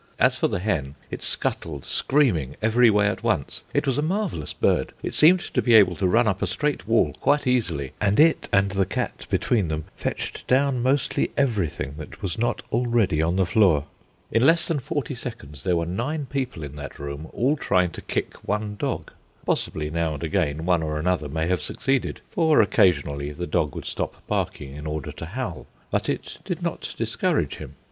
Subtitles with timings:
[0.17, 3.61] As for the hen it scuttled, screaming, every way at once.
[3.71, 6.87] It was a marvellous bird: it seemed to be able to run up a straight
[6.87, 12.19] wall quite easily; and it and the cat between them fetched down mostly everything that
[12.23, 13.85] was not already on the floor.
[14.31, 18.01] In less than forty seconds there were nine people in that room, all trying to
[18.01, 19.11] kick one dog.
[19.45, 23.85] Possibly, now and again, one or another may have succeeded, for occasionally the dog would
[23.85, 25.67] stop barking in order to howl.
[25.91, 27.75] But it did not discourage him.